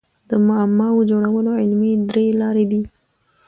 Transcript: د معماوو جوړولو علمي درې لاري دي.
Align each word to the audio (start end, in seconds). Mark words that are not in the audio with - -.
د 0.29 0.31
معماوو 0.47 1.07
جوړولو 1.11 1.51
علمي 1.61 1.93
درې 2.09 2.25
لاري 2.41 2.65
دي. 2.71 2.81